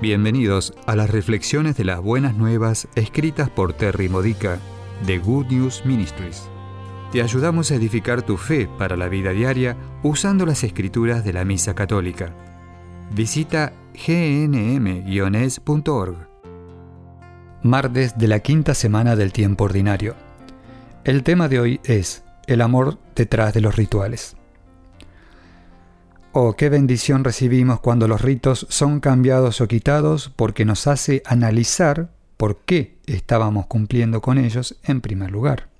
Bienvenidos 0.00 0.72
a 0.86 0.96
las 0.96 1.10
reflexiones 1.10 1.76
de 1.76 1.84
las 1.84 2.00
buenas 2.00 2.34
nuevas 2.34 2.88
escritas 2.94 3.50
por 3.50 3.74
Terry 3.74 4.08
Modica 4.08 4.58
de 5.06 5.18
Good 5.18 5.48
News 5.48 5.84
Ministries. 5.84 6.48
Te 7.12 7.20
ayudamos 7.20 7.70
a 7.70 7.74
edificar 7.74 8.22
tu 8.22 8.38
fe 8.38 8.66
para 8.78 8.96
la 8.96 9.08
vida 9.08 9.32
diaria 9.32 9.76
usando 10.02 10.46
las 10.46 10.64
escrituras 10.64 11.22
de 11.22 11.34
la 11.34 11.44
Misa 11.44 11.74
Católica. 11.74 12.32
Visita 13.14 13.74
gnm-es.org. 13.92 15.36
Martes 17.62 18.16
de 18.16 18.28
la 18.28 18.38
quinta 18.38 18.72
semana 18.72 19.16
del 19.16 19.34
tiempo 19.34 19.64
ordinario. 19.64 20.14
El 21.04 21.22
tema 21.24 21.46
de 21.48 21.60
hoy 21.60 21.80
es 21.84 22.24
el 22.46 22.62
amor 22.62 22.96
detrás 23.14 23.52
de 23.52 23.60
los 23.60 23.76
rituales. 23.76 24.34
Oh, 26.32 26.54
qué 26.54 26.68
bendición 26.68 27.24
recibimos 27.24 27.80
cuando 27.80 28.06
los 28.06 28.22
ritos 28.22 28.64
son 28.70 29.00
cambiados 29.00 29.60
o 29.60 29.66
quitados 29.66 30.30
porque 30.36 30.64
nos 30.64 30.86
hace 30.86 31.24
analizar 31.26 32.10
por 32.36 32.58
qué 32.58 32.98
estábamos 33.06 33.66
cumpliendo 33.66 34.20
con 34.20 34.38
ellos 34.38 34.78
en 34.84 35.00
primer 35.00 35.32
lugar. 35.32 35.70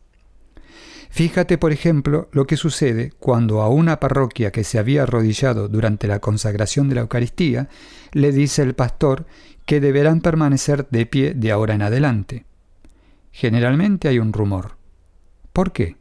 Fíjate, 1.08 1.56
por 1.56 1.70
ejemplo, 1.70 2.28
lo 2.32 2.48
que 2.48 2.56
sucede 2.56 3.12
cuando 3.20 3.62
a 3.62 3.68
una 3.68 4.00
parroquia 4.00 4.50
que 4.50 4.64
se 4.64 4.80
había 4.80 5.04
arrodillado 5.04 5.68
durante 5.68 6.08
la 6.08 6.18
consagración 6.18 6.88
de 6.88 6.96
la 6.96 7.02
Eucaristía 7.02 7.68
le 8.10 8.32
dice 8.32 8.62
el 8.62 8.74
pastor 8.74 9.26
que 9.66 9.80
deberán 9.80 10.20
permanecer 10.20 10.88
de 10.90 11.06
pie 11.06 11.34
de 11.34 11.52
ahora 11.52 11.74
en 11.74 11.82
adelante. 11.82 12.44
Generalmente 13.30 14.08
hay 14.08 14.18
un 14.18 14.32
rumor. 14.32 14.78
¿Por 15.52 15.70
qué? 15.70 15.96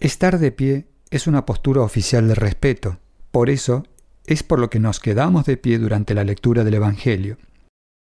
Estar 0.00 0.40
de 0.40 0.50
pie 0.50 0.86
es 1.10 1.28
una 1.28 1.46
postura 1.46 1.82
oficial 1.82 2.26
de 2.26 2.34
respeto, 2.34 2.98
por 3.30 3.50
eso 3.50 3.84
es 4.26 4.42
por 4.42 4.58
lo 4.58 4.70
que 4.70 4.80
nos 4.80 5.00
quedamos 5.00 5.44
de 5.46 5.56
pie 5.56 5.78
durante 5.78 6.14
la 6.14 6.24
lectura 6.24 6.64
del 6.64 6.74
Evangelio. 6.74 7.36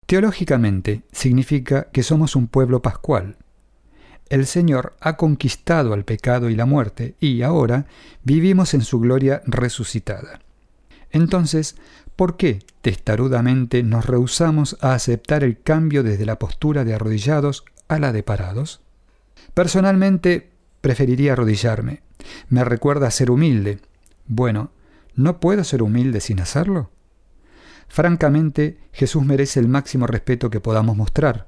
Teológicamente 0.05 1.03
significa 1.11 1.89
que 1.91 2.03
somos 2.03 2.35
un 2.35 2.47
pueblo 2.47 2.81
pascual. 2.81 3.37
El 4.29 4.45
Señor 4.45 4.95
ha 4.99 5.15
conquistado 5.17 5.93
al 5.93 6.03
pecado 6.03 6.49
y 6.49 6.55
la 6.55 6.65
muerte 6.65 7.15
y 7.19 7.41
ahora 7.41 7.85
vivimos 8.23 8.73
en 8.73 8.81
su 8.81 8.99
gloria 8.99 9.41
resucitada. 9.45 10.39
Entonces, 11.11 11.77
¿por 12.15 12.35
qué 12.35 12.59
testarudamente 12.81 13.83
nos 13.83 14.05
rehusamos 14.05 14.77
a 14.81 14.93
aceptar 14.93 15.43
el 15.43 15.61
cambio 15.61 16.03
desde 16.03 16.25
la 16.25 16.39
postura 16.39 16.83
de 16.83 16.93
arrodillados 16.93 17.63
a 17.87 17.99
la 17.99 18.11
de 18.11 18.23
parados? 18.23 18.81
Personalmente, 19.53 20.49
preferiría 20.81 21.33
arrodillarme. 21.33 22.01
Me 22.49 22.63
recuerda 22.63 23.11
ser 23.11 23.31
humilde. 23.31 23.79
Bueno, 24.25 24.71
¿No 25.17 25.39
puedo 25.39 25.63
ser 25.63 25.81
humilde 25.81 26.21
sin 26.21 26.39
hacerlo? 26.39 26.91
Francamente, 27.87 28.77
Jesús 28.93 29.25
merece 29.25 29.59
el 29.59 29.67
máximo 29.67 30.05
respeto 30.05 30.51
que 30.51 30.59
podamos 30.59 30.95
mostrar, 30.95 31.47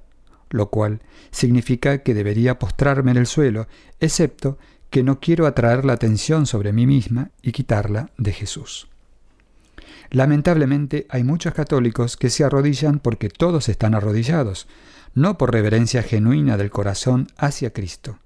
lo 0.50 0.72
cual 0.72 1.02
significa 1.30 2.00
que 2.00 2.16
debería 2.16 2.58
postrarme 2.58 3.12
en 3.12 3.18
el 3.18 3.28
suelo, 3.28 3.68
excepto 4.00 4.58
que 4.90 5.04
no 5.04 5.20
quiero 5.20 5.46
atraer 5.46 5.86
la 5.86 5.94
atención 5.94 6.48
sobre 6.48 6.74
mí 6.74 6.88
misma 6.88 7.30
y 7.44 7.52
quitarla 7.52 8.10
de 8.18 8.34
Jesús. 8.34 8.88
Lamentablemente 10.10 11.06
hay 11.08 11.24
muchos 11.24 11.54
católicos 11.54 12.18
que 12.18 12.32
se 12.32 12.44
arrodillan 12.44 12.98
porque 12.98 13.30
todos 13.30 13.70
están 13.70 13.94
arrodillados, 13.94 14.68
no 15.14 15.38
por 15.38 15.54
reverencia 15.54 16.02
genuina 16.02 16.58
del 16.58 16.72
corazón 16.72 17.28
hacia 17.38 17.72
Cristo. 17.72 18.18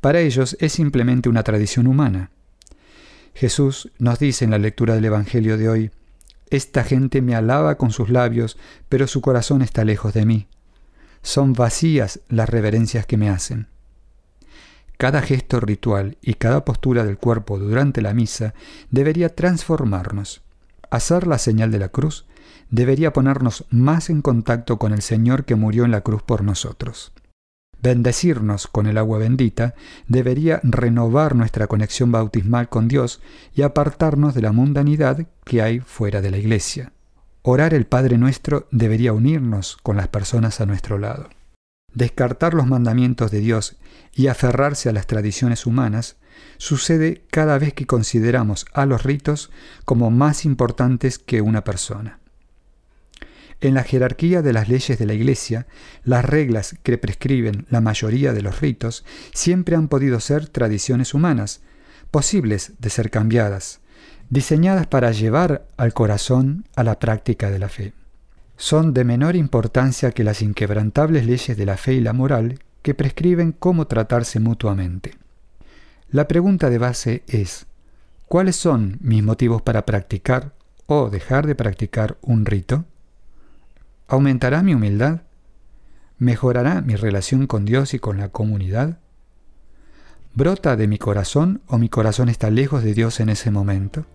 Para 0.00 0.18
ellos 0.18 0.56
es 0.58 0.72
simplemente 0.72 1.28
una 1.28 1.44
tradición 1.44 1.86
humana. 1.86 2.32
Jesús 3.40 3.90
nos 3.98 4.18
dice 4.18 4.44
en 4.44 4.50
la 4.50 4.58
lectura 4.58 4.94
del 4.94 5.06
Evangelio 5.06 5.56
de 5.56 5.70
hoy, 5.70 5.90
Esta 6.50 6.84
gente 6.84 7.22
me 7.22 7.34
alaba 7.34 7.78
con 7.78 7.90
sus 7.90 8.10
labios, 8.10 8.58
pero 8.90 9.06
su 9.06 9.22
corazón 9.22 9.62
está 9.62 9.82
lejos 9.82 10.12
de 10.12 10.26
mí. 10.26 10.46
Son 11.22 11.54
vacías 11.54 12.20
las 12.28 12.50
reverencias 12.50 13.06
que 13.06 13.16
me 13.16 13.30
hacen. 13.30 13.68
Cada 14.98 15.22
gesto 15.22 15.58
ritual 15.58 16.18
y 16.20 16.34
cada 16.34 16.66
postura 16.66 17.02
del 17.02 17.16
cuerpo 17.16 17.58
durante 17.58 18.02
la 18.02 18.12
misa 18.12 18.52
debería 18.90 19.34
transformarnos. 19.34 20.42
Hacer 20.90 21.26
la 21.26 21.38
señal 21.38 21.70
de 21.70 21.78
la 21.78 21.88
cruz 21.88 22.26
debería 22.68 23.14
ponernos 23.14 23.64
más 23.70 24.10
en 24.10 24.20
contacto 24.20 24.78
con 24.78 24.92
el 24.92 25.00
Señor 25.00 25.46
que 25.46 25.54
murió 25.54 25.86
en 25.86 25.92
la 25.92 26.02
cruz 26.02 26.22
por 26.22 26.44
nosotros. 26.44 27.14
Bendecirnos 27.82 28.66
con 28.66 28.86
el 28.86 28.98
agua 28.98 29.18
bendita 29.18 29.74
debería 30.06 30.60
renovar 30.62 31.34
nuestra 31.34 31.66
conexión 31.66 32.12
bautismal 32.12 32.68
con 32.68 32.88
Dios 32.88 33.22
y 33.54 33.62
apartarnos 33.62 34.34
de 34.34 34.42
la 34.42 34.52
mundanidad 34.52 35.26
que 35.44 35.62
hay 35.62 35.80
fuera 35.80 36.20
de 36.20 36.30
la 36.30 36.36
iglesia. 36.36 36.92
Orar 37.42 37.72
el 37.72 37.86
Padre 37.86 38.18
nuestro 38.18 38.68
debería 38.70 39.14
unirnos 39.14 39.78
con 39.82 39.96
las 39.96 40.08
personas 40.08 40.60
a 40.60 40.66
nuestro 40.66 40.98
lado. 40.98 41.30
Descartar 41.94 42.52
los 42.52 42.66
mandamientos 42.66 43.30
de 43.30 43.40
Dios 43.40 43.78
y 44.14 44.26
aferrarse 44.26 44.90
a 44.90 44.92
las 44.92 45.06
tradiciones 45.06 45.64
humanas 45.64 46.16
sucede 46.58 47.24
cada 47.30 47.58
vez 47.58 47.72
que 47.72 47.86
consideramos 47.86 48.66
a 48.74 48.84
los 48.84 49.04
ritos 49.04 49.50
como 49.86 50.10
más 50.10 50.44
importantes 50.44 51.18
que 51.18 51.40
una 51.40 51.64
persona. 51.64 52.20
En 53.60 53.74
la 53.74 53.82
jerarquía 53.82 54.40
de 54.40 54.54
las 54.54 54.68
leyes 54.68 54.98
de 54.98 55.04
la 55.04 55.12
Iglesia, 55.12 55.66
las 56.02 56.24
reglas 56.24 56.76
que 56.82 56.96
prescriben 56.96 57.66
la 57.68 57.82
mayoría 57.82 58.32
de 58.32 58.40
los 58.40 58.60
ritos 58.60 59.04
siempre 59.34 59.76
han 59.76 59.88
podido 59.88 60.18
ser 60.20 60.48
tradiciones 60.48 61.12
humanas, 61.12 61.60
posibles 62.10 62.72
de 62.78 62.88
ser 62.88 63.10
cambiadas, 63.10 63.80
diseñadas 64.30 64.86
para 64.86 65.12
llevar 65.12 65.66
al 65.76 65.92
corazón 65.92 66.64
a 66.74 66.84
la 66.84 66.98
práctica 66.98 67.50
de 67.50 67.58
la 67.58 67.68
fe. 67.68 67.92
Son 68.56 68.94
de 68.94 69.04
menor 69.04 69.36
importancia 69.36 70.12
que 70.12 70.24
las 70.24 70.40
inquebrantables 70.40 71.26
leyes 71.26 71.56
de 71.56 71.66
la 71.66 71.76
fe 71.76 71.94
y 71.94 72.00
la 72.00 72.12
moral 72.12 72.60
que 72.82 72.94
prescriben 72.94 73.52
cómo 73.52 73.86
tratarse 73.86 74.40
mutuamente. 74.40 75.14
La 76.10 76.26
pregunta 76.28 76.70
de 76.70 76.78
base 76.78 77.22
es, 77.26 77.66
¿cuáles 78.26 78.56
son 78.56 78.98
mis 79.00 79.22
motivos 79.22 79.60
para 79.62 79.84
practicar 79.84 80.54
o 80.86 81.10
dejar 81.10 81.46
de 81.46 81.54
practicar 81.54 82.16
un 82.22 82.46
rito? 82.46 82.84
¿Aumentará 84.10 84.62
mi 84.64 84.74
humildad? 84.74 85.22
¿Mejorará 86.18 86.82
mi 86.82 86.96
relación 86.96 87.46
con 87.46 87.64
Dios 87.64 87.94
y 87.94 88.00
con 88.00 88.18
la 88.18 88.28
comunidad? 88.28 88.98
¿Brota 90.34 90.74
de 90.74 90.88
mi 90.88 90.98
corazón 90.98 91.62
o 91.68 91.78
mi 91.78 91.88
corazón 91.88 92.28
está 92.28 92.50
lejos 92.50 92.82
de 92.82 92.92
Dios 92.92 93.20
en 93.20 93.28
ese 93.28 93.52
momento? 93.52 94.06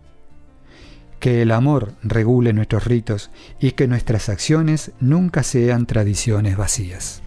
Que 1.21 1.41
el 1.41 1.51
amor 1.51 1.93
regule 2.03 2.51
nuestros 2.51 2.83
ritos 2.83 3.31
y 3.61 3.71
que 3.71 3.87
nuestras 3.87 4.27
acciones 4.27 4.91
nunca 4.99 5.43
sean 5.43 5.85
tradiciones 5.85 6.57
vacías. 6.57 7.23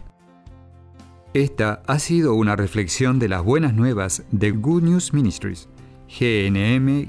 Esta 1.32 1.80
ha 1.86 1.98
sido 1.98 2.34
una 2.34 2.54
reflexión 2.54 3.18
de 3.18 3.30
las 3.30 3.42
buenas 3.42 3.72
nuevas 3.72 4.24
de 4.30 4.50
Good 4.50 4.82
News 4.82 5.14
Ministries, 5.14 5.70
gnm-es.org. 6.20 7.08